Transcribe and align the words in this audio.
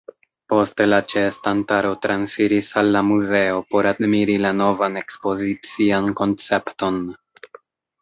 Poste 0.51 0.85
la 0.87 0.97
ĉeestantaro 1.11 1.91
transiris 2.07 2.73
al 2.83 2.91
la 2.97 3.05
muzeo 3.11 3.61
por 3.75 3.91
admiri 3.93 4.41
la 4.49 4.55
novan 4.65 5.01
ekspozician 5.05 6.13
koncepton. 6.23 7.03